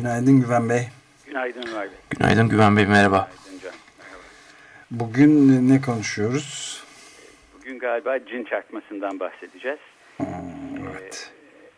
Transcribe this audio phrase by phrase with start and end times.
[0.00, 0.88] Günaydın Güven Bey.
[1.26, 1.98] Günaydın Ömer Bey.
[2.10, 3.30] Günaydın Güven Bey, merhaba.
[3.44, 3.72] Günaydın Can.
[3.98, 4.22] Merhaba.
[4.90, 6.82] Bugün ne konuşuyoruz?
[7.58, 9.78] Bugün galiba cin çarpmasından bahsedeceğiz.
[10.16, 10.26] Hmm,
[10.90, 11.32] evet.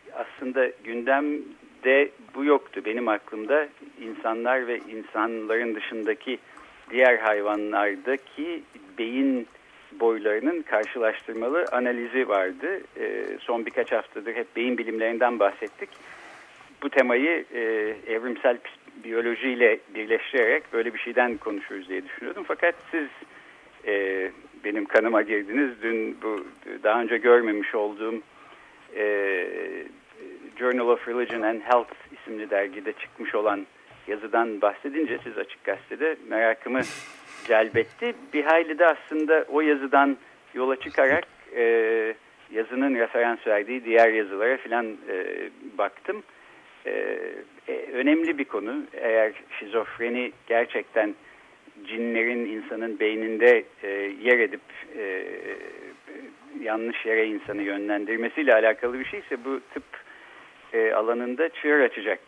[0.07, 2.83] Ee, aslında gündemde bu yoktu.
[2.85, 3.69] Benim aklımda
[4.01, 6.39] insanlar ve insanların dışındaki
[6.91, 8.63] diğer hayvanlardaki
[8.99, 9.47] beyin
[10.01, 12.81] boylarının karşılaştırmalı analizi vardı.
[13.01, 15.89] Ee, son birkaç haftadır hep beyin bilimlerinden bahsettik.
[16.83, 17.61] Bu temayı e,
[18.07, 18.59] evrimsel
[19.05, 22.45] biyolojiyle birleştirerek böyle bir şeyden konuşuruz diye düşünüyordum.
[22.49, 23.09] Fakat siz
[23.87, 24.31] e,
[24.65, 25.71] benim kanıma girdiniz.
[25.83, 26.47] Dün bu
[26.83, 28.23] daha önce görmemiş olduğum
[28.97, 29.47] e,
[30.59, 33.67] Journal of Religion and Health isimli dergide çıkmış olan
[34.07, 36.81] yazıdan bahsedince siz açık gazetede merakımı
[37.47, 38.15] celbetti.
[38.33, 40.17] Bir hayli de aslında o yazıdan
[40.55, 41.25] yola çıkarak
[41.57, 41.65] e,
[42.53, 45.27] yazının referans verdiği diğer yazılara filan e,
[45.79, 46.23] baktım.
[46.87, 46.91] E,
[47.69, 48.83] e, önemli bir konu.
[48.93, 51.15] Eğer şizofreni gerçekten
[51.85, 53.89] cinlerin insanın beyninde e,
[54.23, 54.61] yer edip
[54.99, 55.25] e,
[56.61, 59.85] yanlış yere insanı yönlendirmesiyle alakalı bir şeyse bu tıp
[60.95, 62.19] alanında çığır açacak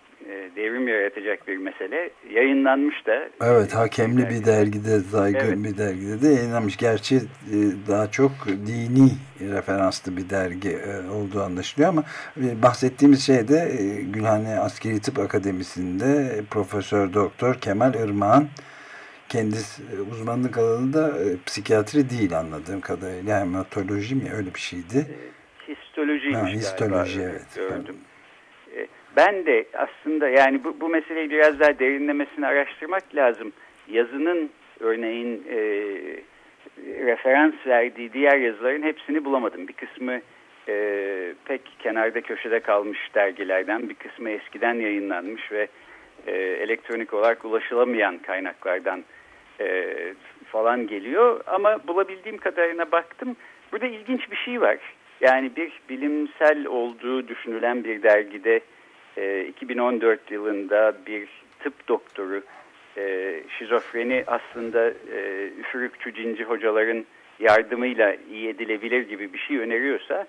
[0.57, 2.11] devrim yaratacak bir mesele.
[2.31, 3.29] Yayınlanmış da.
[3.43, 5.65] Evet hakemli bir dergide, zaygın evet.
[5.65, 6.77] bir dergide de yayınlanmış.
[6.77, 7.21] Gerçi e,
[7.89, 12.05] daha çok dini referanslı bir dergi e, olduğu anlaşılıyor ama
[12.63, 18.49] bahsettiğimiz şey de Gülhane Askeri Tıp Akademisi'nde Profesör Doktor Kemal Irmak'ın
[19.29, 19.83] kendisi
[20.13, 21.13] uzmanlık alanı da
[21.47, 23.41] psikiyatri değil anladığım kadarıyla.
[23.41, 25.07] Hematoloji mi öyle bir şeydi?
[25.69, 27.31] Histolojiymiş ha, histoloji, galiba.
[27.31, 27.55] evet.
[27.55, 27.97] Gördüm
[29.17, 33.53] ben de aslında yani bu, bu meseleyi biraz daha derinlemesine araştırmak lazım.
[33.89, 35.59] Yazının örneğin e,
[37.07, 39.69] referans verdiği diğer yazıların hepsini bulamadım.
[39.69, 40.21] Bir kısmı
[40.69, 45.69] e, pek kenarda köşede kalmış dergilerden, bir kısmı eskiden yayınlanmış ve
[46.27, 49.05] e, elektronik olarak ulaşılamayan kaynaklardan
[49.61, 49.95] e,
[50.47, 51.41] falan geliyor.
[51.47, 53.37] Ama bulabildiğim kadarına baktım.
[53.73, 54.79] Burada ilginç bir şey var.
[55.21, 58.61] Yani bir bilimsel olduğu düşünülen bir dergide
[59.49, 61.29] 2014 ee, yılında bir
[61.61, 62.43] tıp doktoru
[62.97, 67.05] e, şizofreni aslında e, üfürükçü cinci hocaların
[67.39, 70.27] yardımıyla iyi edilebilir gibi bir şey öneriyorsa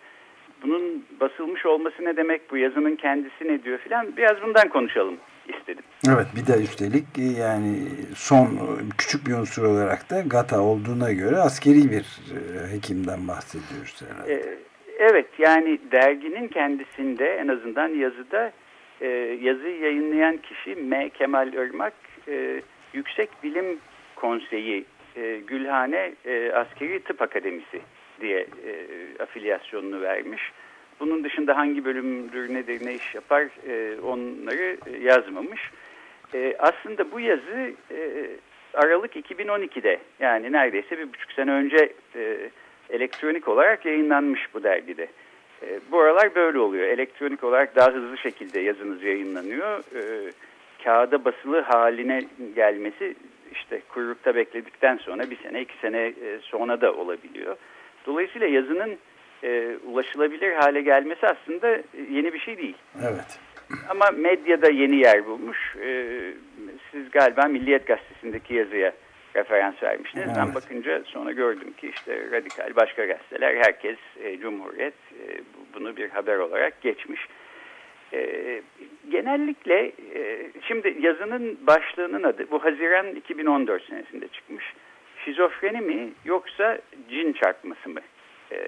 [0.63, 5.17] bunun basılmış olması ne demek bu yazının kendisi ne diyor filan biraz bundan konuşalım
[5.47, 5.84] istedim.
[6.07, 7.75] Evet bir de üstelik e, yani
[8.16, 8.47] son
[8.97, 12.06] küçük bir unsur olarak da GATA olduğuna göre askeri bir
[12.72, 14.57] hekimden bahsediyoruz herhalde.
[15.00, 18.52] Evet yani derginin kendisinde en azından yazıda
[19.01, 19.07] e,
[19.41, 21.09] yazıyı yayınlayan kişi M.
[21.09, 21.94] Kemal Irmak
[22.28, 22.61] e,
[22.94, 23.79] Yüksek Bilim
[24.16, 24.85] Konseyi
[25.16, 27.81] e, Gülhane e, Askeri Tıp Akademisi
[28.22, 28.73] diye e,
[29.23, 30.51] afilyasyonunu vermiş.
[31.00, 35.72] Bunun dışında hangi bölümdür nedir ne iş yapar e, onları yazmamış.
[36.34, 38.28] E, aslında bu yazı e,
[38.73, 42.50] Aralık 2012'de yani neredeyse bir buçuk sene önce e,
[42.89, 45.07] elektronik olarak yayınlanmış bu dergide.
[45.70, 46.88] E, bu aralar böyle oluyor.
[46.88, 49.80] Elektronik olarak daha hızlı şekilde yazınız yayınlanıyor.
[49.80, 50.31] E,
[50.84, 52.24] kağıda basılı haline
[52.56, 53.16] gelmesi
[53.52, 57.56] işte kuyrukta bekledikten sonra bir sene iki sene e, sonra da olabiliyor.
[58.06, 58.98] Dolayısıyla yazının
[59.44, 61.68] e, ulaşılabilir hale gelmesi aslında
[62.12, 62.78] yeni bir şey değil.
[63.00, 63.40] Evet.
[63.90, 65.76] Ama medyada yeni yer bulmuş.
[65.82, 66.18] E,
[66.92, 68.94] siz galiba Milliyet Gazetesi'ndeki yazıya
[69.35, 70.26] referans vermiştiniz.
[70.28, 70.37] Evet.
[70.37, 75.41] Ben bakınca sonra gördüm ki işte radikal başka gazeteler herkes e, Cumhuriyet e,
[75.73, 77.28] bunu bir haber olarak geçmiş.
[78.14, 78.61] E,
[79.09, 84.73] genellikle e, şimdi yazının başlığının adı bu Haziran 2014 senesinde çıkmış.
[85.26, 86.79] Şizofreni mi yoksa
[87.09, 87.99] cin çarpması mı?
[88.52, 88.67] E,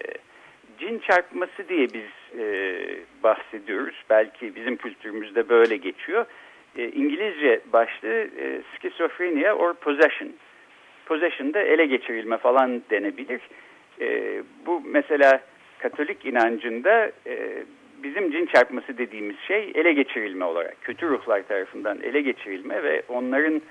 [0.79, 2.75] cin çarpması diye biz e,
[3.23, 4.03] bahsediyoruz.
[4.09, 6.25] Belki bizim kültürümüzde böyle geçiyor.
[6.77, 10.29] E, İngilizce başlığı e, schizophrenia or possession
[11.07, 13.41] possession'da ele geçirilme falan denebilir.
[14.01, 15.41] E, bu mesela
[15.79, 17.63] Katolik inancında e,
[18.03, 23.61] bizim cin çarpması dediğimiz şey ele geçirilme olarak, kötü ruhlar tarafından ele geçirilme ve onların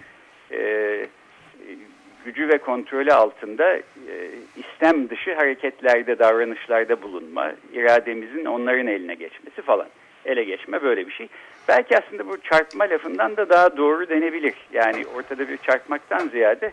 [0.52, 1.06] e,
[2.24, 3.82] gücü ve kontrolü altında e,
[4.56, 9.86] istem dışı hareketlerde, davranışlarda bulunma, irademizin onların eline geçmesi falan.
[10.24, 11.28] ele geçme böyle bir şey.
[11.68, 14.54] Belki aslında bu çarpma lafından da daha doğru denebilir.
[14.72, 16.72] Yani ortada bir çarpmaktan ziyade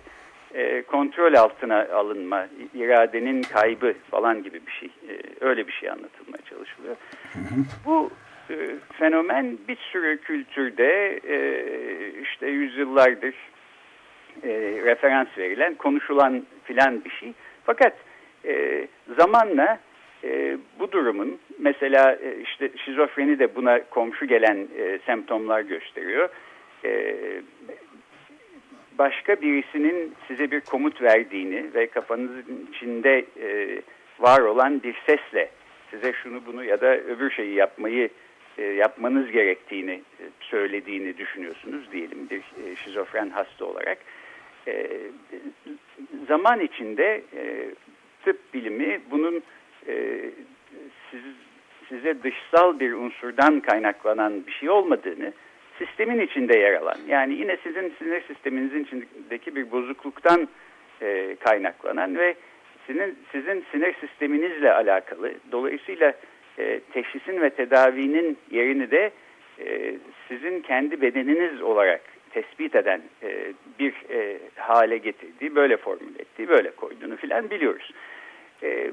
[0.53, 4.89] e, kontrol altına alınma, iradenin kaybı falan gibi bir şey.
[5.09, 6.95] E, öyle bir şey anlatılmaya çalışılıyor.
[7.33, 7.63] Hı hı.
[7.85, 8.11] Bu
[8.49, 8.55] e,
[8.99, 11.37] fenomen bir sürü kültürde e,
[12.21, 13.35] işte yüzyıllardır
[14.43, 14.49] e,
[14.85, 17.33] referans verilen, konuşulan filan bir şey.
[17.63, 17.93] Fakat
[18.45, 18.87] e,
[19.19, 19.79] zamanla
[20.23, 26.29] e, bu durumun mesela e, işte şizofreni de buna komşu gelen e, semptomlar gösteriyor.
[26.85, 27.15] E,
[28.97, 33.81] başka birisinin size bir komut verdiğini ve kafanızın içinde e,
[34.19, 35.49] var olan bir sesle
[35.91, 38.09] size şunu bunu ya da öbür şeyi yapmayı
[38.57, 43.97] e, yapmanız gerektiğini e, söylediğini düşünüyorsunuz diyelim bir e, şizofren hasta olarak.
[44.67, 44.87] E,
[46.27, 47.69] zaman içinde e,
[48.25, 49.43] tıp bilimi bunun
[49.87, 50.21] e,
[51.11, 51.21] siz,
[51.89, 55.33] size dışsal bir unsurdan kaynaklanan bir şey olmadığını,
[55.85, 60.47] sistemin içinde yer alan, yani yine sizin sinir sisteminizin içindeki bir bozukluktan
[61.01, 62.35] e, kaynaklanan ve
[62.87, 66.13] sizin, sizin sinir sisteminizle alakalı, dolayısıyla
[66.59, 69.11] e, teşhisin ve tedavinin yerini de
[69.59, 69.95] e,
[70.27, 72.01] sizin kendi bedeniniz olarak
[72.31, 77.91] tespit eden e, bir e, hale getirdiği, böyle formül ettiği, böyle koyduğunu filan biliyoruz.
[78.63, 78.91] E,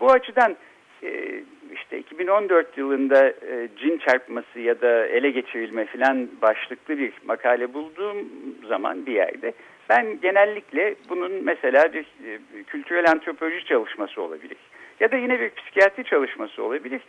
[0.00, 0.56] bu açıdan
[1.02, 1.40] e,
[1.74, 8.16] işte 2014 yılında e, cin çarpması ya da ele geçirilme filan başlıklı bir makale bulduğum
[8.68, 9.52] zaman bir yerde
[9.88, 14.58] ben genellikle bunun mesela bir e, kültürel antropoloji çalışması olabilir
[15.02, 17.00] ya da yine bir psikiyatri çalışması olabilir.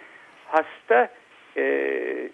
[0.46, 1.10] Hasta
[1.58, 2.30] e,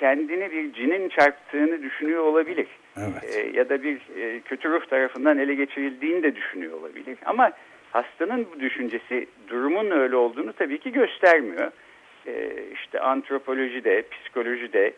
[0.00, 2.66] kendini bir cinin çarptığını düşünüyor olabilir.
[2.96, 3.36] Evet.
[3.36, 7.18] E, ya da bir e, kötü ruh tarafından ele geçirildiğini de düşünüyor olabilir.
[7.24, 7.52] Ama
[7.90, 11.72] hastanın bu düşüncesi durumun öyle olduğunu tabii ki göstermiyor.
[12.26, 14.92] E, işte antropolojide, psikolojide,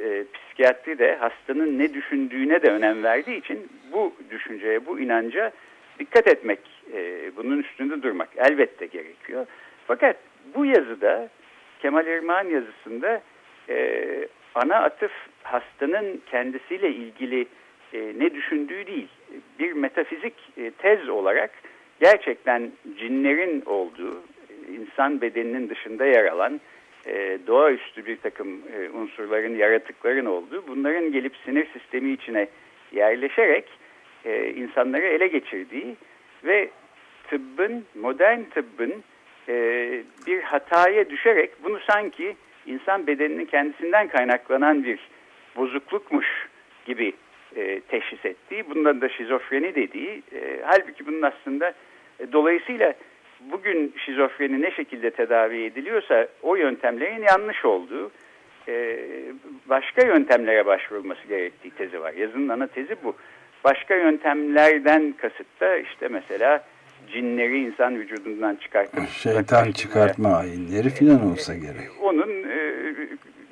[0.00, 5.52] e, psikiyatride hastanın ne düşündüğüne de önem verdiği için bu düşünceye, bu inanca
[5.98, 6.60] dikkat etmek,
[6.94, 9.46] e, bunun üstünde durmak elbette gerekiyor.
[9.86, 10.16] Fakat
[10.54, 11.28] bu yazıda,
[11.80, 13.22] Kemal Irmak'ın yazısında
[13.68, 15.12] e, ana atıf
[15.42, 17.46] hastanın kendisiyle ilgili
[17.92, 19.08] e, ne düşündüğü değil,
[19.58, 21.50] bir metafizik e, tez olarak
[22.02, 24.22] gerçekten cinlerin olduğu,
[24.68, 26.60] insan bedeninin dışında yer alan
[27.06, 32.48] e, doğaüstü bir takım e, unsurların, yaratıkların olduğu, bunların gelip sinir sistemi içine
[32.92, 33.64] yerleşerek
[34.24, 35.96] e, insanları ele geçirdiği
[36.44, 36.70] ve
[37.28, 38.94] tıbbın, modern tıbbın
[39.48, 39.54] e,
[40.26, 44.98] bir hataya düşerek bunu sanki insan bedeninin kendisinden kaynaklanan bir
[45.56, 46.26] bozuklukmuş
[46.86, 47.12] gibi
[47.56, 51.74] e, teşhis ettiği, bundan da şizofreni dediği, e, halbuki bunun aslında
[52.32, 52.94] dolayısıyla
[53.52, 58.10] bugün şizofreni ne şekilde tedavi ediliyorsa o yöntemlerin yanlış olduğu,
[58.68, 58.98] e,
[59.66, 62.12] başka yöntemlere başvurulması gerektiği tezi var.
[62.12, 63.16] Yazının ana tezi bu.
[63.64, 66.64] Başka yöntemlerden kasıt da işte mesela
[67.12, 71.88] cinleri insan vücudundan çıkartıp şeytan çıkartma ayinleri filan olsa gerek.
[72.02, 72.84] Onun e,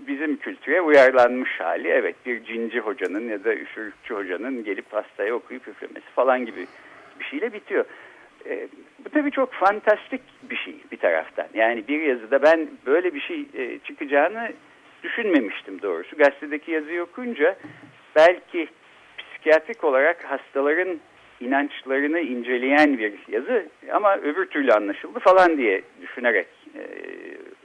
[0.06, 5.68] bizim kültüre uyarlanmış hali evet bir cinci hocanın ya da üfürükçü hocanın gelip hastaya okuyup
[5.68, 6.66] üflemesi falan gibi
[7.20, 7.84] bir şeyle bitiyor.
[8.46, 8.68] E,
[9.04, 11.46] bu tabii çok fantastik bir şey bir taraftan.
[11.54, 14.52] Yani bir yazıda ben böyle bir şey e, çıkacağını
[15.02, 16.16] düşünmemiştim doğrusu.
[16.16, 17.56] Gazetedeki yazıyı okuyunca
[18.16, 18.68] belki
[19.18, 21.00] psikiyatrik olarak hastaların
[21.40, 26.82] inançlarını inceleyen bir yazı ama öbür türlü anlaşıldı falan diye düşünerek e,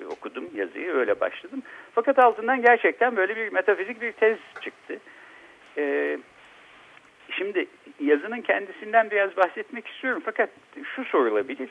[0.06, 1.64] okudum yazıyı öyle başladım.
[1.96, 5.00] Fakat altından gerçekten böyle bir metafizik bir tez çıktı.
[5.78, 6.18] E,
[7.32, 7.66] şimdi
[8.06, 10.50] yazının kendisinden biraz bahsetmek istiyorum fakat
[10.96, 11.70] şu sorulabilir.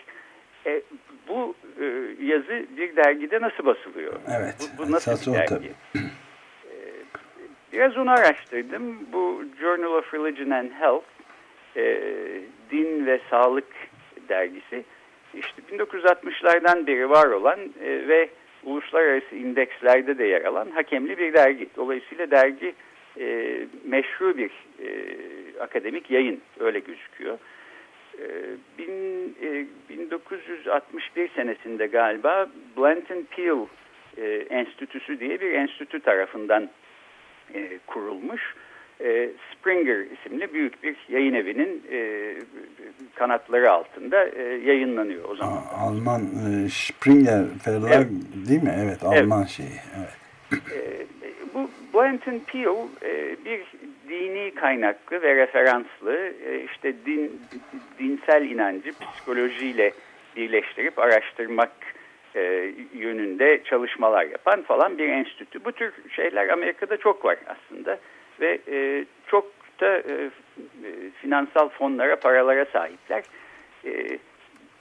[0.67, 0.83] E,
[1.29, 1.85] bu e,
[2.21, 4.13] yazı bir dergide nasıl basılıyor?
[4.39, 4.55] Evet.
[4.79, 5.73] Bu, bu nasıl bir dergi?
[5.97, 6.77] E,
[7.73, 9.13] biraz onu araştırdım.
[9.13, 11.07] Bu Journal of Religion and Health
[11.77, 12.01] e,
[12.71, 13.69] Din ve Sağlık
[14.29, 14.85] dergisi.
[15.35, 18.29] İşte 1960'lardan beri var olan e, ve
[18.65, 21.69] uluslararası indekslerde de yer alan hakemli bir dergi.
[21.77, 22.75] Dolayısıyla dergi
[23.21, 24.51] e, meşru bir
[24.83, 24.89] e,
[25.61, 27.39] akademik yayın öyle gözüküyor.
[28.19, 28.27] E,
[28.79, 33.67] bin, e, 1961 senesinde galiba Blanton Peel
[34.17, 36.71] e, Enstitüsü diye bir enstitü tarafından
[37.55, 38.55] e, kurulmuş.
[39.01, 42.33] E, Springer isimli büyük bir yayın evinin e,
[43.15, 45.63] kanatları altında e, yayınlanıyor o zaman.
[45.79, 48.49] Alman e, Springer Verlag evet.
[48.49, 48.75] değil mi?
[48.79, 49.51] Evet Alman evet.
[49.51, 49.81] şeyi.
[49.99, 50.15] Evet.
[50.73, 51.07] E,
[51.95, 53.63] bu Blanton Peel e, bir
[54.09, 57.41] dini kaynaklı ve referanslı e, işte din
[57.99, 59.93] dinsel inancı psikolojiyle
[60.37, 61.73] birleştirip araştırmak
[62.37, 65.65] e, yönünde çalışmalar yapan falan bir enstitü.
[65.65, 67.99] Bu tür şeyler Amerika'da çok var aslında
[68.41, 68.59] ve
[69.27, 69.47] çok
[69.81, 70.03] da
[71.23, 73.25] finansal fonlara, paralara sahipler.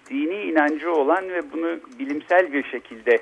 [0.10, 3.20] Dini inancı olan ve bunu bilimsel bir şekilde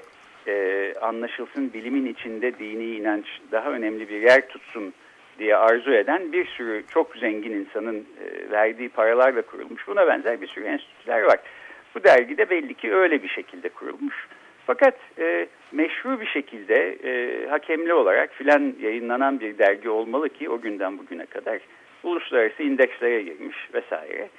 [0.48, 4.94] e, anlaşılsın, bilimin içinde dini inanç daha önemli bir yer tutsun
[5.40, 9.88] diye arzu eden bir sürü çok zengin insanın e, verdiği paralarla kurulmuş.
[9.88, 11.40] Buna benzer bir sürü enstitüler var.
[11.96, 14.28] Bu dergide belli ki öyle bir şekilde kurulmuş.
[14.66, 20.62] Fakat e, meşru bir şekilde e, hakemli olarak filan yayınlanan bir dergi olmalı ki o
[20.62, 21.60] günden bugüne kadar
[22.04, 24.30] uluslararası indekslere girmiş vesaire.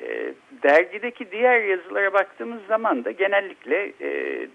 [0.00, 4.48] E, dergideki diğer yazılara baktığımız zaman da genellikle e,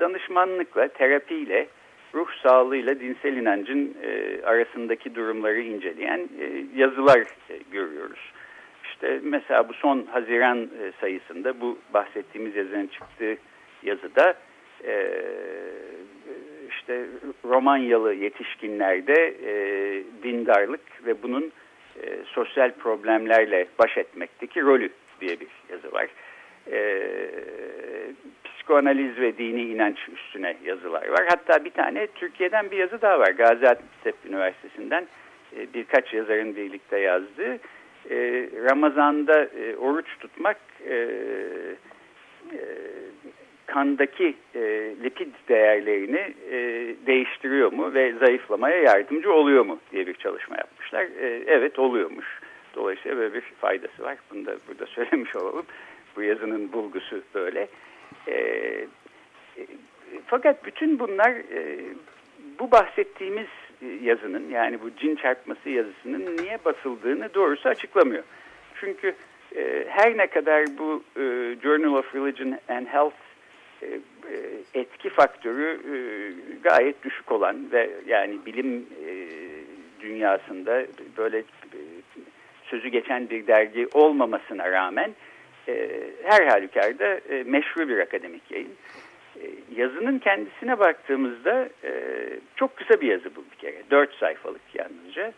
[0.00, 1.68] danışmanlıkla, terapiyle,
[2.14, 8.32] ruh sağlığıyla dinsel inancın e, arasındaki durumları inceleyen e, yazılar e, görüyoruz.
[8.84, 13.36] İşte mesela bu son Haziran e, sayısında bu bahsettiğimiz yazının çıktığı
[13.82, 14.34] yazıda
[14.84, 15.22] e,
[16.70, 17.06] işte
[17.44, 19.52] Romanyalı yetişkinlerde e,
[20.22, 21.52] dindarlık ve bunun
[22.02, 26.08] e, sosyal problemlerle baş etmekteki rolü diye bir yazı var.
[26.70, 27.02] E,
[28.62, 31.26] psikoanaliz ve dini inanç üstüne yazılar var.
[31.28, 33.30] Hatta bir tane Türkiye'den bir yazı daha var.
[33.30, 35.06] Gaziantep Üniversitesi'nden
[35.56, 37.58] e, birkaç yazarın birlikte yazdığı.
[38.10, 40.56] E, Ramazan'da e, oruç tutmak
[43.66, 44.34] kandaki
[45.04, 46.34] lipid değerlerini
[47.06, 51.06] değiştiriyor mu ve zayıflamaya yardımcı oluyor mu diye bir çalışma yapmışlar.
[51.46, 52.40] Evet oluyormuş.
[52.74, 54.16] Dolayısıyla böyle bir faydası var.
[54.30, 55.66] Bunu da burada söylemiş olalım.
[56.16, 57.68] Bu yazının bulgusu böyle.
[58.28, 58.86] E, e,
[60.26, 61.80] fakat bütün bunlar e,
[62.58, 63.48] bu bahsettiğimiz
[64.02, 68.22] yazının yani bu cin çarpması yazısının niye basıldığını doğrusu açıklamıyor.
[68.80, 69.14] Çünkü
[69.56, 73.14] e, her ne kadar bu e, Journal of Religion and Health
[73.82, 74.00] e, e,
[74.74, 75.94] etki faktörü e,
[76.62, 78.86] gayet düşük olan ve yani bilim
[80.00, 81.42] dünyasında böyle
[82.64, 85.10] sözü geçen bir dergi olmamasına rağmen
[86.24, 88.74] her halükarda meşru bir akademik yayın.
[89.76, 91.68] Yazının kendisine baktığımızda
[92.56, 93.82] çok kısa bir yazı bu bir kere.
[93.90, 95.32] Dört sayfalık yalnızca.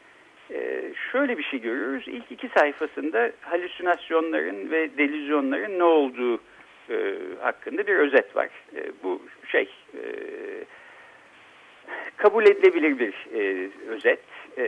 [1.13, 2.05] Şöyle bir şey görüyoruz.
[2.07, 6.41] İlk iki sayfasında halüsinasyonların ve delüzyonların ne olduğu
[6.91, 8.49] e, hakkında bir özet var.
[8.77, 10.03] E, bu şey e,
[12.17, 14.21] kabul edilebilir bir e, özet
[14.59, 14.67] e,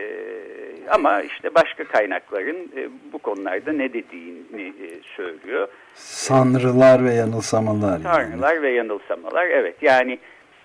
[0.89, 5.67] ama işte başka kaynakların e, bu konularda ne dediğini e, söylüyor.
[5.93, 7.99] Sanrılar ve yanılsamalar.
[7.99, 8.61] Sanrılar yani.
[8.61, 10.19] ve yanılsamalar evet yani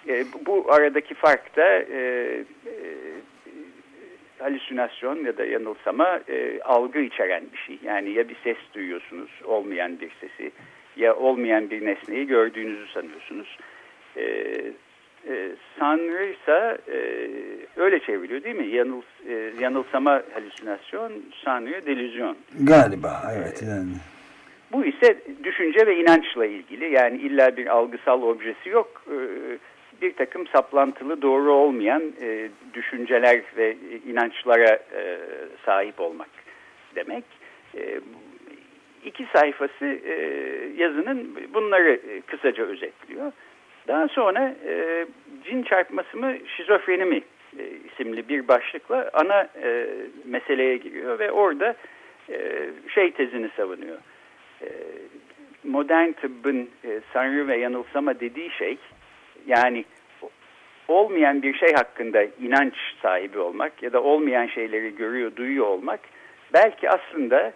[0.08, 2.00] e, bu aradaki fark da e,
[2.66, 2.74] e,
[4.38, 7.78] halüsinasyon ya da yanılsama e, algı içeren bir şey.
[7.84, 10.52] Yani ya bir ses duyuyorsunuz olmayan bir sesi
[10.96, 13.58] ya olmayan bir nesneyi gördüğünüzü sanıyorsunuz.
[14.16, 14.54] E,
[15.28, 16.98] e, Sanrı ise e,
[17.76, 18.66] öyle çevriliyor değil mi?
[18.66, 21.12] Yanıl, e, yanılsama halüsinasyon,
[21.44, 22.36] Sanrı delüzyon.
[22.60, 23.92] Galiba evet yani.
[24.72, 29.04] Bu ise düşünce ve inançla ilgili yani illa bir algısal objesi yok.
[29.10, 29.16] E,
[30.02, 33.76] bir takım saplantılı doğru olmayan e, düşünceler ve
[34.06, 35.18] inançlara e,
[35.64, 36.28] sahip olmak
[36.94, 37.24] demek.
[37.76, 38.00] E,
[39.04, 40.14] iki sayfası e,
[40.76, 43.32] yazının bunları e, kısaca özetliyor.
[43.88, 45.06] Daha sonra e,
[45.44, 47.22] cin çarpması mı şizofreni mi
[47.58, 49.86] e, isimli bir başlıkla ana e,
[50.24, 51.74] meseleye giriyor ve orada
[52.30, 53.98] e, şey tezini savunuyor.
[54.62, 54.68] E,
[55.64, 58.78] modern tıbbın e, sanrı ve yanılsama dediği şey
[59.46, 59.84] yani
[60.88, 66.00] olmayan bir şey hakkında inanç sahibi olmak ya da olmayan şeyleri görüyor, duyuyor olmak
[66.52, 67.52] belki aslında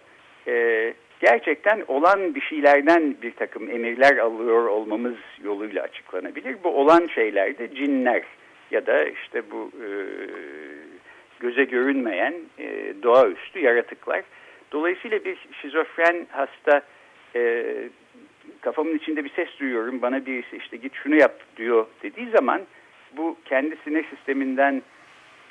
[0.47, 6.55] e, gerçekten olan bir şeylerden bir takım emirler alıyor olmamız yoluyla açıklanabilir.
[6.63, 8.23] Bu olan şeyler de cinler
[8.71, 9.87] ya da işte bu e,
[11.39, 14.23] göze görünmeyen e, doğaüstü yaratıklar.
[14.71, 16.81] Dolayısıyla bir şizofren hasta
[17.35, 17.65] e,
[18.61, 22.61] kafamın içinde bir ses duyuyorum bana birisi işte git şunu yap diyor dediği zaman
[23.17, 24.81] bu kendi sinir sisteminden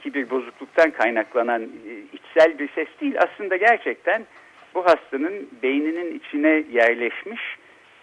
[0.03, 4.27] ki bir bozukluktan kaynaklanan e, içsel bir ses değil aslında gerçekten
[4.77, 7.41] bu hastanın beyninin içine yerleşmiş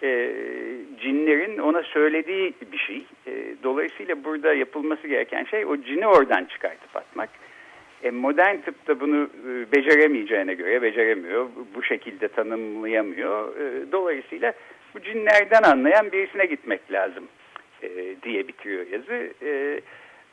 [0.04, 0.32] e,
[1.02, 3.06] cinlerin ona söylediği bir şey.
[3.28, 3.32] E,
[3.64, 7.30] dolayısıyla burada yapılması gereken şey o cini oradan çıkartıp atmak.
[8.04, 11.48] E, modern tıpta bunu e, beceremeyeceğine göre beceremiyor.
[11.76, 13.58] Bu şekilde tanımlayamıyor.
[13.58, 14.54] E, dolayısıyla
[14.96, 17.28] bu cinlerden anlayan birisine gitmek lazım
[17.84, 17.90] e,
[18.24, 19.34] diye bitiriyor yazı.
[19.46, 19.82] E,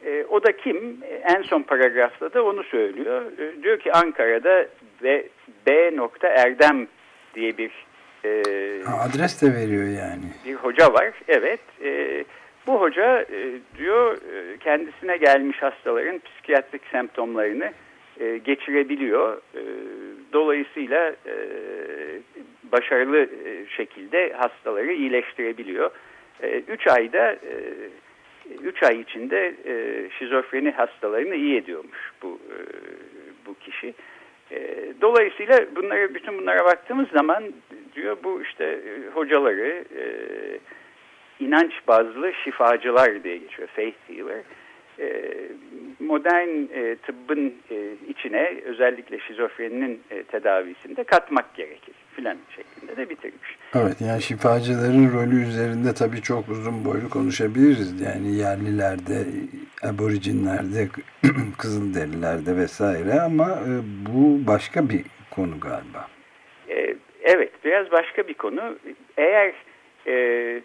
[0.05, 0.99] e, o da kim?
[1.37, 3.23] En son paragrafta da onu söylüyor.
[3.39, 4.67] E, diyor ki Ankara'da
[5.03, 5.29] ve
[5.67, 5.91] B.
[6.23, 6.87] Erdem
[7.35, 7.71] diye bir
[8.25, 8.43] E,
[9.01, 10.25] adres de veriyor yani.
[10.47, 11.61] Bir hoca var, evet.
[11.85, 12.25] E,
[12.67, 17.73] bu hoca e, diyor e, kendisine gelmiş hastaların psikiyatrik semptomlarını
[18.21, 19.37] e, geçirebiliyor.
[19.37, 19.63] E,
[20.33, 21.35] dolayısıyla e,
[22.73, 25.91] başarılı e, şekilde hastaları iyileştirebiliyor.
[26.69, 27.37] 3 e, ayda
[28.63, 32.59] 3 e, ay içinde e, şizofreni hastalarını iyi ediyormuş bu e,
[33.47, 33.95] bu kişi.
[34.51, 37.45] E, dolayısıyla bunları bütün bunlara baktığımız zaman
[37.95, 40.05] diyor bu işte e, hocaları e,
[41.41, 43.69] inanç bazlı şifacılar diye geçiyor.
[43.69, 44.39] Faith healer.
[44.39, 44.45] E,
[46.01, 47.77] modern e, tıbbın e,
[48.09, 53.57] içine özellikle şizofreninin e, tedavisinde katmak gerekir filan şeklinde de bitirmiş.
[53.75, 58.01] Evet yani şifacıların rolü üzerinde tabii çok uzun boylu konuşabiliriz.
[58.01, 59.25] Yani yerlilerde,
[59.83, 60.89] aborijinlerde,
[61.59, 63.71] kızılderililerde vesaire ama e,
[64.07, 66.09] bu başka bir konu galiba.
[66.69, 68.79] E, evet biraz başka bir konu.
[69.17, 69.53] Eğer
[70.07, 70.61] e,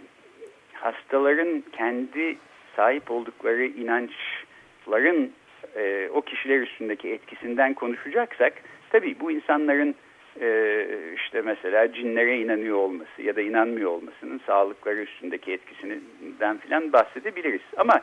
[0.73, 2.37] hastaların kendi
[2.75, 5.31] sahip oldukları inançların
[5.75, 8.53] e, o kişiler üstündeki etkisinden konuşacaksak
[8.89, 9.95] tabii bu insanların
[10.41, 10.77] e,
[11.15, 17.61] işte mesela cinlere inanıyor olması ya da inanmıyor olmasının sağlıkları üstündeki etkisinden filan bahsedebiliriz.
[17.77, 18.01] Ama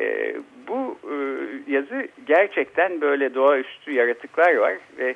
[0.00, 0.36] e,
[0.68, 1.14] bu e,
[1.72, 5.14] yazı gerçekten böyle doğaüstü yaratıklar var ve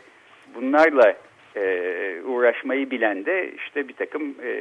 [0.54, 1.16] bunlarla
[1.56, 4.52] e, uğraşmayı bilen de işte bir takım e,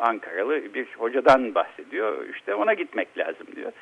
[0.00, 2.28] Ankaralı bir hocadan bahsediyor.
[2.34, 3.72] İşte ona gitmek lazım diyor.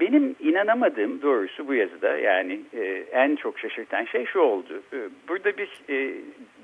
[0.00, 4.82] Benim inanamadığım doğrusu bu yazıda yani e, en çok şaşırtan şey şu oldu.
[4.92, 6.14] E, burada bir e,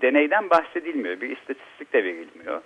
[0.03, 2.63] deneyden bahsedilmiyor, bir istatistik de verilmiyor.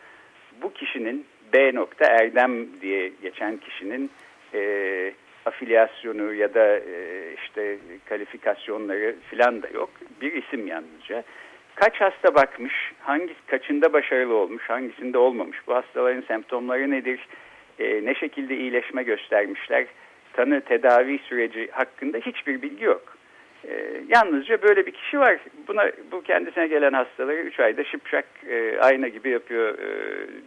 [0.62, 4.10] Bu kişinin B nokta Erdem diye geçen kişinin
[4.54, 5.12] e,
[5.46, 9.90] afilyasyonu ya da e, işte kalifikasyonları filan da yok.
[10.20, 11.24] Bir isim yalnızca.
[11.74, 17.28] Kaç hasta bakmış, hangi kaçında başarılı olmuş, hangisinde olmamış, bu hastaların semptomları nedir,
[17.78, 19.86] e, ne şekilde iyileşme göstermişler,
[20.32, 23.16] tanı tedavi süreci hakkında hiçbir bilgi yok.
[23.68, 25.38] E, yalnızca böyle bir kişi var.
[25.68, 29.78] Buna bu kendisine gelen hastaları 3 ayda şıpşak e, ayna gibi yapıyor.
[29.78, 29.88] E,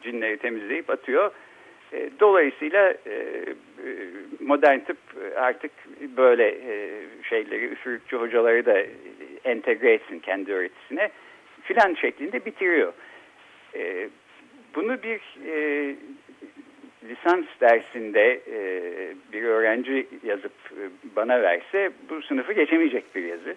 [0.02, 1.32] cinleri temizleyip atıyor.
[1.94, 3.56] E, dolayısıyla e, e
[4.40, 4.98] modern tıp
[5.36, 5.72] artık
[6.18, 6.90] böyle e,
[7.24, 8.78] şeyleri üfürükçü hocaları da
[9.46, 11.10] entegre etsin kendi öğretisine
[11.64, 12.94] filan şeklinde bitiriyor.
[13.76, 14.10] E,
[14.76, 15.96] bunu bir e,
[17.10, 18.60] lisans dersinde e,
[19.34, 20.84] bir öğrenci yazıp e,
[21.16, 23.56] bana verse bu sınıfı geçemeyecek bir yazı.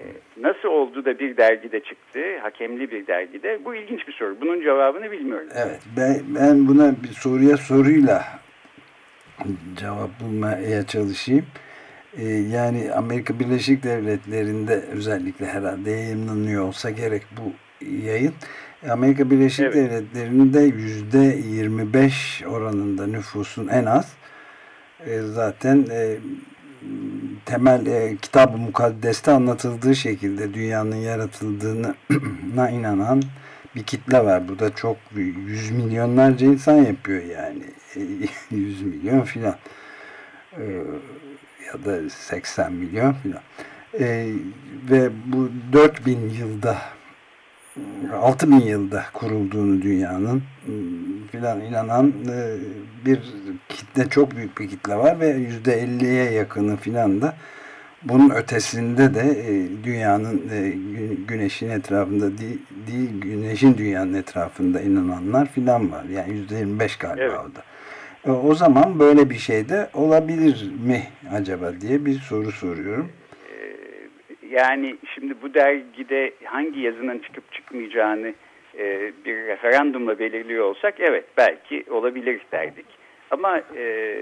[0.00, 0.04] E,
[0.36, 3.64] nasıl oldu da bir dergide çıktı, hakemli bir dergide?
[3.64, 4.36] Bu ilginç bir soru.
[4.40, 5.48] Bunun cevabını bilmiyorum.
[5.54, 8.24] Evet, ben, ben buna bir soruya soruyla
[9.76, 11.46] cevap bulmaya çalışayım.
[12.18, 17.52] Ee, yani Amerika Birleşik Devletleri'nde özellikle herhalde yayınlanıyor olsa gerek bu
[17.86, 18.34] yayın.
[18.90, 19.74] Amerika Birleşik evet.
[19.74, 24.12] Devletleri'nde yüzde 25 oranında nüfusun en az
[25.06, 26.16] e, zaten e,
[27.44, 33.22] temel e, kitab-ı mukaddeste anlatıldığı şekilde dünyanın yaratıldığına inanan
[33.76, 34.48] bir kitle var.
[34.48, 34.96] Bu da çok
[35.46, 37.62] yüz milyonlarca insan yapıyor yani.
[38.50, 39.56] yüz milyon filan.
[40.52, 40.64] E,
[41.72, 43.42] ya da 80 milyon filan.
[44.00, 44.32] E,
[44.90, 46.78] ve bu 4000 yılda
[48.22, 50.42] 6000 yılda kurulduğunu dünyanın
[51.32, 52.56] filan inanan e,
[53.06, 53.20] bir
[53.68, 57.34] kitle çok büyük bir kitle var ve yüzde 50'ye yakını filan da
[58.02, 60.68] bunun ötesinde de e, dünyanın e,
[61.28, 66.04] güneşin etrafında değil, değil güneşin dünyanın etrafında inananlar filan var.
[66.04, 67.38] Yani yüzde 25 galiba evet.
[67.38, 67.62] o da.
[68.28, 71.02] O zaman böyle bir şey de olabilir mi
[71.32, 73.10] acaba diye bir soru soruyorum
[74.50, 78.32] yani şimdi bu dergide hangi yazının çıkıp çıkmayacağını
[78.78, 82.86] e, bir referandumla belirliyor olsak evet belki olabilir derdik.
[83.30, 84.16] Ama e,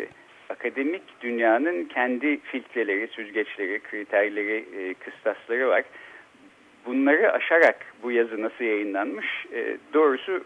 [0.48, 5.84] akademik dünyanın kendi filtreleri, süzgeçleri, kriterleri, e, kıstasları var.
[6.86, 9.26] Bunları aşarak bu yazı nasıl yayınlanmış?
[9.54, 10.44] E, doğrusu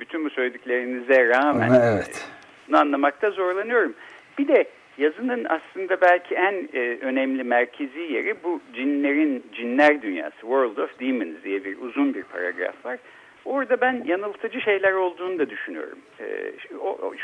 [0.00, 2.28] bütün bu söylediklerinize rağmen evet.
[2.72, 3.94] Anlamakta zorlanıyorum.
[4.38, 4.66] Bir de
[4.98, 11.44] Yazının aslında belki en e, önemli merkezi yeri bu cinlerin, cinler dünyası, World of Demons
[11.44, 12.98] diye bir uzun bir paragraf var.
[13.44, 15.98] Orada ben yanıltıcı şeyler olduğunu da düşünüyorum.
[16.20, 16.52] E,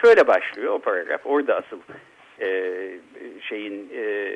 [0.05, 1.81] şöyle başlıyor o paragraf, orada asıl
[2.41, 2.73] e,
[3.41, 4.33] şeyin e,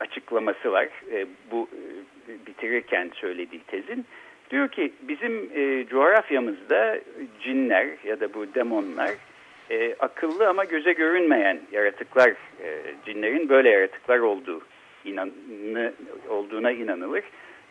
[0.00, 0.88] açıklaması var.
[1.12, 1.68] E, bu
[2.28, 4.06] e, bitirirken söylediği tezin.
[4.50, 6.98] Diyor ki bizim e, coğrafyamızda
[7.40, 9.10] cinler ya da bu demonlar
[9.70, 12.28] e, akıllı ama göze görünmeyen yaratıklar,
[12.62, 14.60] e, cinlerin böyle yaratıklar olduğu
[15.04, 15.92] inanı,
[16.28, 17.24] olduğuna inanılır.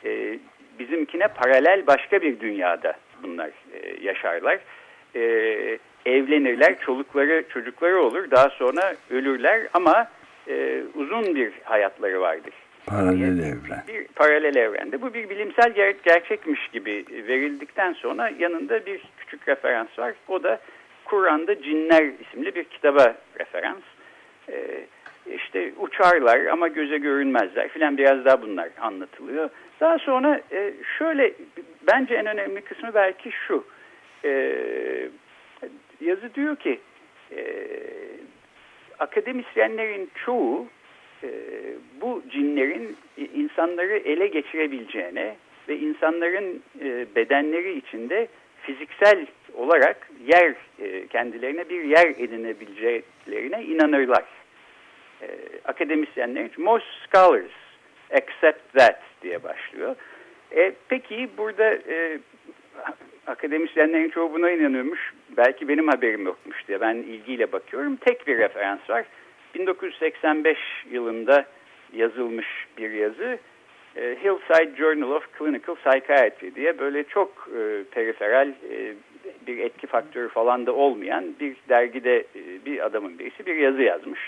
[0.05, 0.39] E,
[0.79, 4.59] bizimkine paralel başka bir dünyada bunlar e, yaşarlar.
[5.15, 5.21] E,
[6.05, 8.31] evlenirler, çolukları, çocukları olur.
[8.31, 10.07] Daha sonra ölürler ama
[10.47, 12.53] e, uzun bir hayatları vardır.
[12.85, 13.83] Paralel evren.
[13.87, 15.01] Bir paralel evrende.
[15.01, 20.13] Bu bir bilimsel ger gerçekmiş gibi verildikten sonra yanında bir küçük referans var.
[20.27, 20.59] O da
[21.07, 23.83] Kur'an'da Cinler isimli bir kitaba referans.
[24.49, 24.85] Ee,
[25.35, 29.49] işte uçarlar ama göze görünmezler filan biraz daha bunlar anlatılıyor.
[29.79, 31.33] Daha sonra e, şöyle
[31.87, 33.65] bence en önemli kısmı belki şu.
[34.25, 34.29] E,
[36.01, 36.79] yazı diyor ki
[37.31, 37.67] e,
[38.99, 40.67] akademisyenlerin çoğu
[41.23, 41.29] e,
[42.01, 42.97] bu cinlerin
[43.33, 45.35] insanları ele geçirebileceğine
[45.69, 48.27] ve insanların e, bedenleri içinde
[48.67, 54.23] fiziksel olarak yer e, kendilerine bir yer edinebileceklerine inanırlar.
[55.21, 55.27] E,
[55.65, 57.51] akademisyenlerin most scholars
[58.11, 59.95] accept that diye başlıyor.
[60.55, 62.19] E, peki burada e,
[63.27, 65.13] akademisyenlerin çoğu buna inanıyormuş.
[65.37, 67.95] Belki benim haberim yokmuş diye ben ilgiyle bakıyorum.
[67.95, 69.05] Tek bir referans var.
[69.55, 70.57] 1985
[70.91, 71.45] yılında
[71.93, 73.39] yazılmış bir yazı.
[73.97, 78.93] E, Hillside Journal of Clinical Psychiatry diye böyle çok e, periferal e,
[79.47, 84.19] bir etki faktörü falan da olmayan bir dergide e, bir adamın birisi bir yazı yazmış.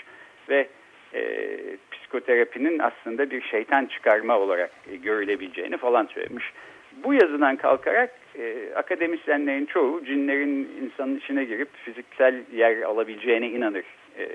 [0.48, 0.68] Ve
[1.14, 1.46] e,
[1.92, 6.52] psikoterapinin aslında bir şeytan çıkarma olarak e, görülebileceğini falan söylemiş.
[7.04, 13.84] Bu yazıdan kalkarak e, akademisyenlerin çoğu cinlerin insanın içine girip fiziksel yer alabileceğine inanır.
[14.18, 14.28] E,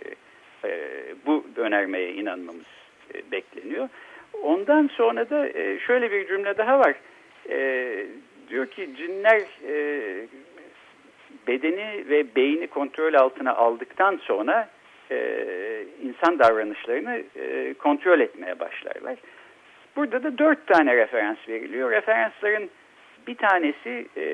[0.66, 0.80] e,
[1.26, 2.66] bu önermeye inanmamız
[3.14, 3.90] e, bekleniyor.
[4.44, 6.96] Ondan sonra da e, şöyle bir cümle daha var.
[7.50, 8.06] E,
[8.50, 10.28] diyor ki cinler e,
[11.48, 14.70] bedeni ve beyni kontrol altına aldıktan sonra
[16.04, 17.24] insan davranışlarını
[17.78, 19.16] kontrol etmeye başlarlar.
[19.96, 21.92] Burada da dört tane referans veriliyor.
[21.92, 22.70] Referansların
[23.28, 24.26] bir tanesi e,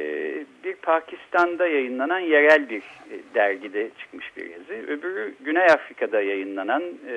[0.64, 4.74] bir Pakistan'da yayınlanan yerel bir e, dergide çıkmış bir yazı.
[4.74, 7.16] Öbürü Güney Afrika'da yayınlanan e,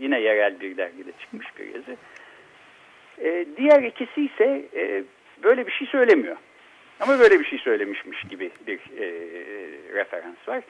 [0.00, 1.96] yine yerel bir dergide çıkmış bir yazı.
[3.56, 4.64] Diğer ikisi ise
[5.42, 6.36] böyle bir şey söylemiyor.
[7.00, 8.78] Ama böyle bir şey söylemişmiş gibi bir
[9.94, 10.62] referans var.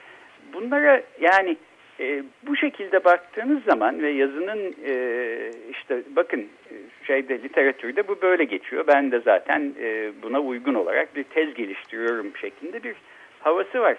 [0.53, 1.57] Bunlara yani
[2.01, 4.95] e, bu şekilde baktığınız zaman ve yazının e,
[5.71, 6.73] işte bakın e,
[7.07, 8.87] şeyde literatürde bu böyle geçiyor.
[8.87, 12.95] Ben de zaten e, buna uygun olarak bir tez geliştiriyorum şeklinde bir
[13.39, 13.97] havası var.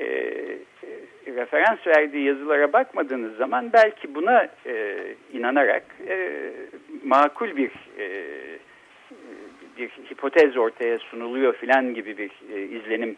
[0.00, 0.58] E, e,
[1.26, 4.96] referans verdiği yazılara bakmadığınız zaman belki buna e,
[5.32, 6.30] inanarak e,
[7.04, 8.08] makul bir e,
[9.78, 13.16] bir hipotez ortaya sunuluyor filan gibi bir e, izlenim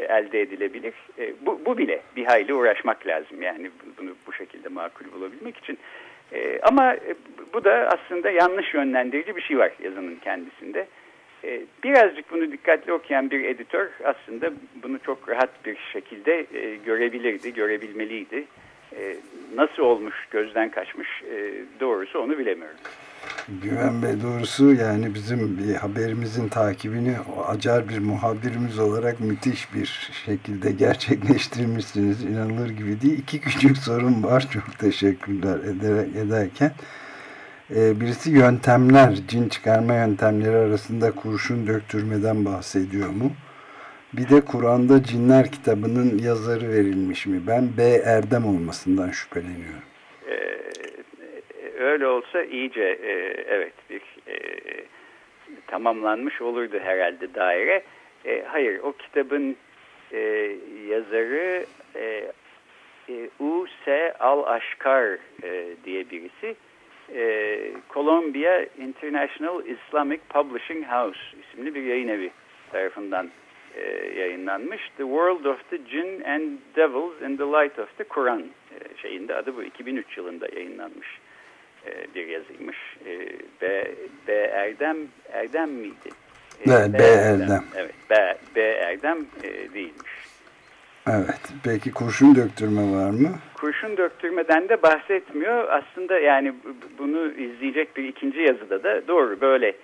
[0.00, 0.94] elde edilebilir.
[1.18, 5.78] E, bu, bu bile bir hayli uğraşmak lazım yani bunu bu şekilde makul bulabilmek için.
[6.32, 6.96] E, ama
[7.52, 10.86] bu da aslında yanlış yönlendirici bir şey var yazının kendisinde.
[11.84, 14.52] Birazcık bunu dikkatli okuyan bir editör aslında
[14.82, 16.46] bunu çok rahat bir şekilde
[16.86, 18.44] görebilirdi, görebilmeliydi.
[19.54, 21.22] Nasıl olmuş, gözden kaçmış
[21.80, 22.76] doğrusu onu bilemiyorum.
[23.48, 30.70] Güven Bey doğrusu yani bizim bir haberimizin takibini acar bir muhabirimiz olarak müthiş bir şekilde
[30.70, 32.22] gerçekleştirmişsiniz.
[32.22, 33.18] İnanılır gibi değil.
[33.18, 34.48] İki küçük sorun var.
[34.50, 36.72] Çok teşekkürler ederek, ederken.
[37.74, 43.32] Ee, birisi yöntemler, cin çıkarma yöntemleri arasında kurşun döktürmeden bahsediyor mu?
[44.12, 47.46] Bir de Kur'an'da Cinler kitabının yazarı verilmiş mi?
[47.46, 47.82] Ben B.
[47.82, 49.93] Erdem olmasından şüpheleniyorum
[51.94, 53.12] öyle olsa iyice e,
[53.46, 54.36] evet bir e,
[55.66, 57.82] tamamlanmış olurdu herhalde daire.
[58.24, 59.56] E, hayır o kitabın
[60.12, 60.18] e,
[60.88, 62.30] yazarı e,
[63.08, 64.14] e, U.S.
[64.20, 66.56] Al-Aşkar e, diye birisi.
[67.14, 67.58] E,
[67.90, 72.30] Columbia International Islamic Publishing House isimli bir yayın evi
[72.72, 73.30] tarafından
[73.76, 73.82] e,
[74.20, 74.80] yayınlanmış.
[74.96, 79.34] The World of the Jinn and Devils in the Light of the Quran e, şeyinde
[79.34, 81.08] adı bu 2003 yılında yayınlanmış.
[81.86, 82.76] E, bir yazıymış.
[83.06, 83.12] E,
[83.62, 83.84] B,
[84.28, 84.96] B Erdem
[85.32, 86.10] Erdem miydi?
[86.60, 87.42] E, B, B Erdem.
[87.42, 87.64] Erdem.
[87.76, 89.18] Evet, B, B Erdem
[89.74, 90.12] değilmiş.
[91.10, 91.40] Evet.
[91.64, 93.28] Peki kurşun döktürme var mı?
[93.54, 95.68] Kurşun döktürmeden de bahsetmiyor.
[95.68, 96.54] Aslında yani
[96.98, 99.74] bunu izleyecek bir ikinci yazıda da doğru böyle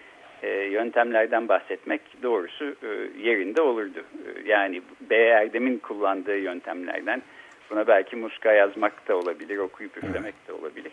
[0.71, 2.75] yöntemlerden bahsetmek doğrusu
[3.23, 4.05] yerinde olurdu.
[4.47, 5.17] Yani B.
[5.17, 7.23] Erdem'in kullandığı yöntemlerden
[7.71, 10.49] buna belki muska yazmak da olabilir, okuyup üflemek evet.
[10.49, 10.93] de olabilir.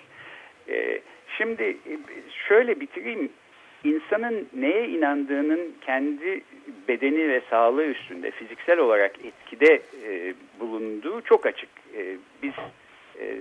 [0.70, 1.02] E,
[1.38, 1.78] şimdi
[2.48, 3.30] şöyle bitireyim.
[3.84, 6.42] İnsanın neye inandığının kendi
[6.88, 11.70] bedeni ve sağlığı üstünde fiziksel olarak etkide e, bulunduğu çok açık.
[11.98, 12.54] E, biz
[13.20, 13.36] e,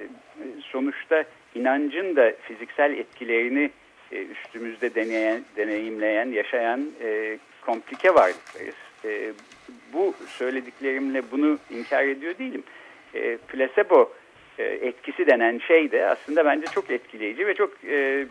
[0.60, 3.70] sonuçta inancın da fiziksel etkilerini
[4.12, 8.74] e, üstümüzde deneyen, deneyimleyen, yaşayan e, komplike varlıklarız.
[9.04, 9.32] e,
[9.92, 12.62] bu söylediklerimle bunu inkar ediyor değilim.
[13.14, 14.12] E, placebo
[14.58, 18.26] e, etkisi denen şey de aslında bence çok etkileyici ve çok e, e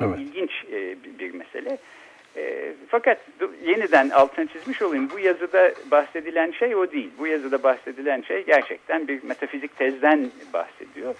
[0.00, 0.18] evet.
[0.18, 1.78] ilginç e, bir mesele.
[2.36, 3.18] E, fakat
[3.64, 7.10] yeniden altını çizmiş olayım bu yazıda bahsedilen şey o değil.
[7.18, 11.14] Bu yazıda bahsedilen şey gerçekten bir metafizik tezden bahsediyor.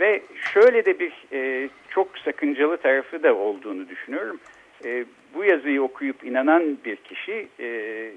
[0.00, 4.40] Ve şöyle de bir e, çok sakıncalı tarafı da olduğunu düşünüyorum.
[4.84, 8.10] E, bu yazıyı okuyup inanan bir kişi e,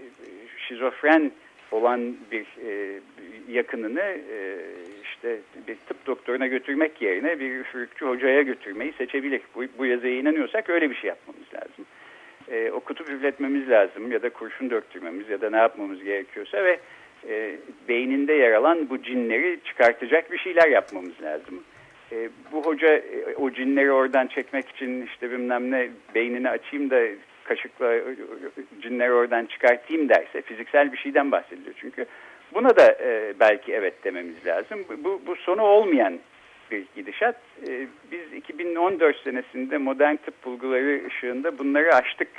[0.67, 1.31] şizofren
[1.71, 2.99] olan bir e,
[3.49, 4.57] yakınını e,
[5.35, 9.41] işte bir tıp doktoruna götürmek yerine bir üfürükçü hocaya götürmeyi seçebilir.
[9.55, 11.85] Bu, bu yazıya inanıyorsak öyle bir şey yapmamız lazım.
[12.51, 16.79] E, o kutup üfletmemiz lazım ya da kurşun döktürmemiz ya da ne yapmamız gerekiyorsa ve
[17.29, 17.55] e,
[17.87, 21.63] beyninde yer alan bu cinleri çıkartacak bir şeyler yapmamız lazım.
[22.11, 27.01] E, bu hoca e, o cinleri oradan çekmek için işte bilmem ne beynini açayım da
[27.43, 28.03] kaşıkla e,
[28.81, 32.05] cinleri oradan çıkartayım derse fiziksel bir şeyden bahsediliyor çünkü.
[32.53, 34.79] Buna da e, belki evet dememiz lazım.
[35.03, 36.19] Bu, bu sonu olmayan
[36.71, 37.35] bir gidişat.
[37.67, 42.29] E, biz 2014 senesinde modern tıp bulguları ışığında bunları aştık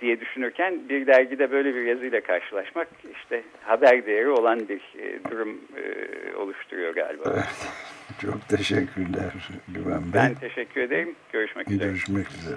[0.00, 2.88] diye düşünürken bir dergide böyle bir yazıyla karşılaşmak
[3.22, 7.32] işte haber değeri olan bir e, durum e, oluşturuyor galiba.
[7.34, 7.68] Evet.
[8.20, 9.32] Çok teşekkürler
[9.68, 10.12] Güven Bey.
[10.14, 11.14] Ben teşekkür ederim.
[11.32, 11.88] Görüşmek üzere.
[11.88, 12.56] Görüşmek üzere.